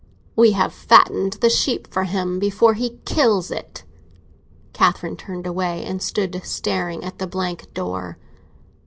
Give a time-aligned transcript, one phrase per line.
[0.35, 3.83] We have fattened the sheep for him before he kills it!"
[4.73, 8.17] Catherine turned away, and stood staring at the blank door.